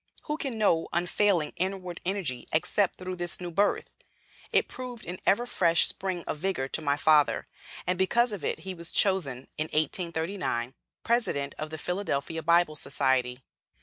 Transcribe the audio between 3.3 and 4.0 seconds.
new birth?